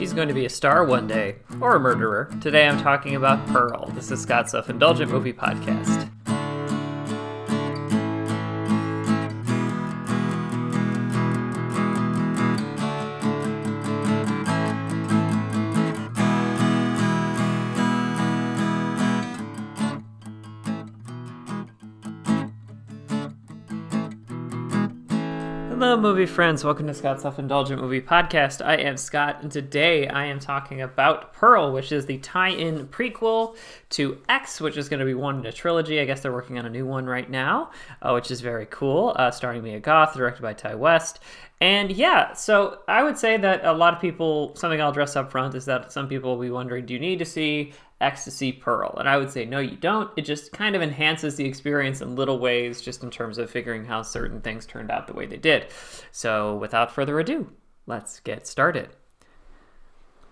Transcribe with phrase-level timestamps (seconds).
[0.00, 2.30] She's going to be a star one day, or a murderer.
[2.40, 3.88] Today I'm talking about Pearl.
[3.88, 6.09] This is Scott's Self Indulgent Movie Podcast.
[25.80, 26.62] Hello, movie friends.
[26.62, 28.62] Welcome to Scott's Self Indulgent Movie Podcast.
[28.62, 32.86] I am Scott, and today I am talking about Pearl, which is the tie in
[32.88, 33.56] prequel
[33.88, 35.98] to X, which is going to be one in a trilogy.
[35.98, 37.70] I guess they're working on a new one right now,
[38.02, 41.20] uh, which is very cool, uh, starring Mia Goth, directed by Ti West.
[41.62, 45.30] And yeah, so I would say that a lot of people, something I'll address up
[45.30, 48.30] front is that some people will be wondering do you need to see X to
[48.30, 48.96] see Pearl?
[48.98, 50.10] And I would say, no, you don't.
[50.16, 53.84] It just kind of enhances the experience in little ways, just in terms of figuring
[53.84, 55.66] how certain things turned out the way they did.
[56.10, 57.50] So without further ado,
[57.86, 58.90] let's get started.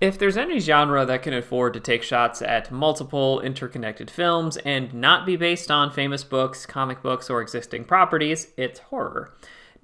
[0.00, 4.92] If there's any genre that can afford to take shots at multiple interconnected films and
[4.92, 9.32] not be based on famous books, comic books, or existing properties, it's horror.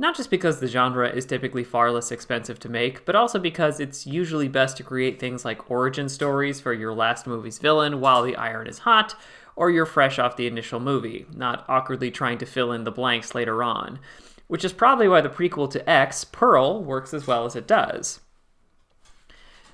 [0.00, 3.80] Not just because the genre is typically far less expensive to make, but also because
[3.80, 8.22] it's usually best to create things like origin stories for your last movie's villain while
[8.22, 9.16] the iron is hot,
[9.56, 13.34] or you're fresh off the initial movie, not awkwardly trying to fill in the blanks
[13.34, 13.98] later on.
[14.46, 18.20] Which is probably why the prequel to X, Pearl, works as well as it does.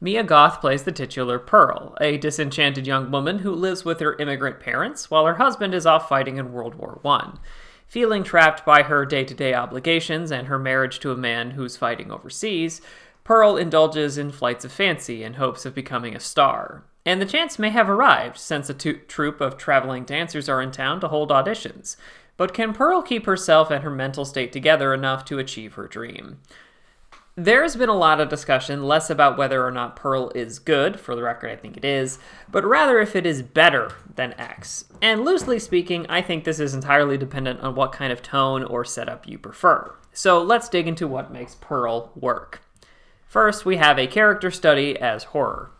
[0.00, 4.60] Mia Goth plays the titular Pearl, a disenchanted young woman who lives with her immigrant
[4.60, 7.34] parents while her husband is off fighting in World War I.
[7.86, 11.76] Feeling trapped by her day to day obligations and her marriage to a man who's
[11.76, 12.80] fighting overseas,
[13.24, 16.84] Pearl indulges in flights of fancy in hopes of becoming a star.
[17.04, 21.00] And the chance may have arrived since a troupe of traveling dancers are in town
[21.00, 21.96] to hold auditions.
[22.36, 26.40] But can Pearl keep herself and her mental state together enough to achieve her dream?
[27.38, 31.14] There's been a lot of discussion, less about whether or not Pearl is good, for
[31.14, 32.18] the record, I think it is,
[32.50, 34.86] but rather if it is better than X.
[35.02, 38.86] And loosely speaking, I think this is entirely dependent on what kind of tone or
[38.86, 39.94] setup you prefer.
[40.14, 42.62] So let's dig into what makes Pearl work.
[43.26, 45.70] First, we have a character study as horror.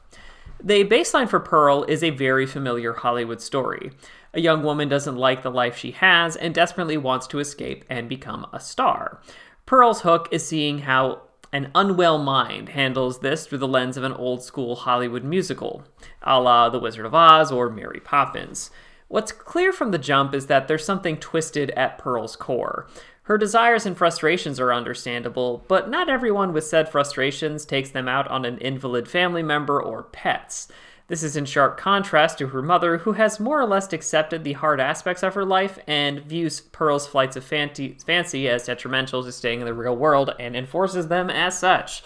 [0.62, 3.92] The baseline for Pearl is a very familiar Hollywood story.
[4.34, 8.10] A young woman doesn't like the life she has and desperately wants to escape and
[8.10, 9.22] become a star.
[9.64, 11.22] Pearl's hook is seeing how
[11.56, 15.84] an unwell mind handles this through the lens of an old school Hollywood musical,
[16.20, 18.70] a la The Wizard of Oz or Mary Poppins.
[19.08, 22.86] What's clear from the jump is that there's something twisted at Pearl's core.
[23.22, 28.28] Her desires and frustrations are understandable, but not everyone with said frustrations takes them out
[28.28, 30.68] on an invalid family member or pets.
[31.08, 34.54] This is in sharp contrast to her mother, who has more or less accepted the
[34.54, 39.60] hard aspects of her life and views Pearl's flights of fancy as detrimental to staying
[39.60, 42.02] in the real world and enforces them as such.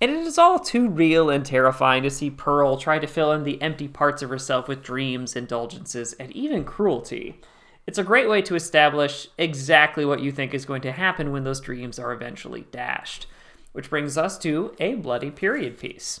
[0.00, 3.42] And it is all too real and terrifying to see Pearl try to fill in
[3.42, 7.40] the empty parts of herself with dreams, indulgences, and even cruelty.
[7.86, 11.42] It's a great way to establish exactly what you think is going to happen when
[11.42, 13.26] those dreams are eventually dashed.
[13.72, 16.20] Which brings us to a bloody period piece.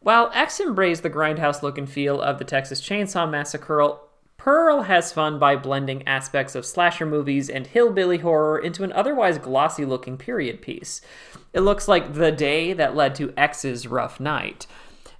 [0.00, 3.98] While X embraced the grindhouse look and feel of the Texas Chainsaw Massacre,
[4.36, 9.36] Pearl has fun by blending aspects of slasher movies and hillbilly horror into an otherwise
[9.38, 11.00] glossy looking period piece.
[11.52, 14.68] It looks like the day that led to X's rough night.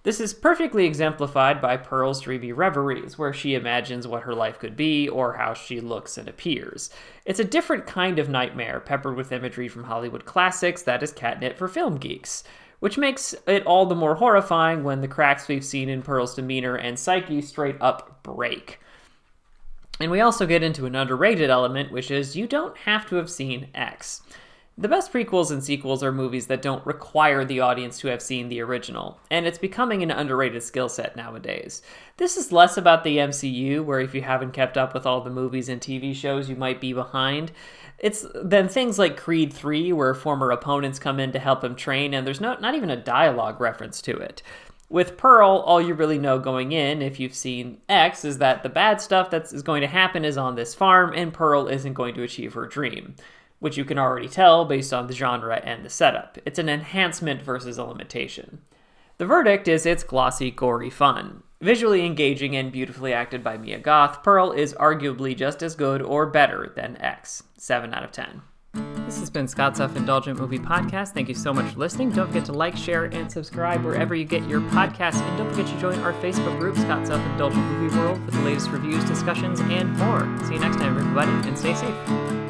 [0.05, 4.77] This is perfectly exemplified by Pearl's dreamy reveries, where she imagines what her life could
[4.77, 6.89] be or how she looks and appears.
[7.27, 11.59] It's a different kind of nightmare, peppered with imagery from Hollywood classics that is catnip
[11.59, 12.45] for film geeks
[12.81, 16.77] which makes it all the more horrifying when the cracks we've seen in Pearl's demeanor
[16.77, 18.81] and psyche straight up break.
[20.01, 23.31] And we also get into an underrated element, which is you don't have to have
[23.31, 24.23] seen X.
[24.81, 28.49] The best prequels and sequels are movies that don't require the audience to have seen
[28.49, 31.83] the original, and it's becoming an underrated skill set nowadays.
[32.17, 35.31] This is less about the MCU, where if you haven't kept up with all the
[35.31, 37.51] movies and TV shows, you might be behind.
[37.99, 42.15] It's then things like Creed 3, where former opponents come in to help him train,
[42.15, 44.45] and there's no, not even a dialogue reference to it.
[44.89, 48.69] With Pearl, all you really know going in, if you've seen X, is that the
[48.69, 52.15] bad stuff that is going to happen is on this farm, and Pearl isn't going
[52.15, 53.17] to achieve her dream
[53.59, 56.39] which you can already tell based on the genre and the setup.
[56.45, 58.61] It's an enhancement versus a limitation.
[59.19, 61.43] The verdict is it's glossy, gory fun.
[61.61, 66.27] Visually engaging and beautifully acted by Mia Goth, Pearl is arguably just as good or
[66.27, 67.43] better than X.
[67.57, 68.43] 7 out of 10.
[69.07, 71.15] This has been Scott's Self Indulgent Movie Podcast.
[71.15, 72.11] Thank you so much for listening.
[72.11, 75.21] Don't forget to like, share, and subscribe wherever you get your podcasts.
[75.23, 78.43] And don't forget to join our Facebook group, Scott's Self Indulgent Movie World, for the
[78.43, 80.21] latest reviews, discussions, and more.
[80.45, 82.48] See you next time, everybody, and stay safe.